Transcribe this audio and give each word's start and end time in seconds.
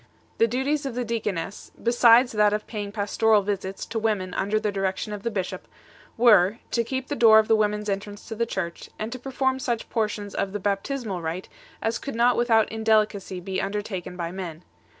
The 0.39 0.47
duties 0.47 0.87
of 0.87 0.95
the 0.95 1.05
deaconess, 1.05 1.71
besides 1.79 2.31
that 2.31 2.53
of 2.53 2.65
paying 2.65 2.91
pastoral 2.91 3.43
visits 3.43 3.85
to 3.85 3.99
women 3.99 4.33
under 4.33 4.59
the 4.59 4.71
direction 4.71 5.13
of 5.13 5.21
the 5.21 5.29
bishop, 5.29 5.67
were, 6.17 6.57
to 6.71 6.83
keep 6.83 7.07
the 7.07 7.15
door 7.15 7.37
of 7.37 7.47
the 7.47 7.55
women 7.55 7.81
s 7.81 7.89
entrance 7.89 8.27
to 8.27 8.33
the 8.33 8.47
church, 8.47 8.89
and 8.97 9.11
to 9.11 9.19
perform 9.19 9.59
such 9.59 9.91
portions 9.91 10.33
of 10.33 10.53
the 10.53 10.59
baptismal 10.59 11.21
rite 11.21 11.49
as 11.83 11.99
could 11.99 12.15
not 12.15 12.35
without 12.35 12.67
indelicacy 12.71 13.39
be 13.39 13.61
undertaken 13.61 14.17
by 14.17 14.31
men 14.31 14.61
13 14.61 14.61